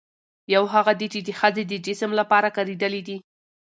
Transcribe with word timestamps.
يوهغه 0.53 0.93
دي، 0.99 1.07
چې 1.13 1.19
د 1.27 1.29
ښځې 1.39 1.63
د 1.67 1.73
جسم 1.85 2.11
لپاره 2.19 2.49
کارېدلي 2.57 3.01
دي 3.07 3.17